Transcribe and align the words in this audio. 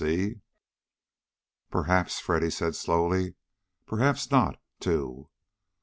See?" 0.03 0.41
"Perhaps," 1.69 2.19
Freddy 2.19 2.49
said 2.49 2.73
slowly. 2.75 3.35
"Perhaps 3.85 4.31
not, 4.31 4.55
too. 4.79 5.29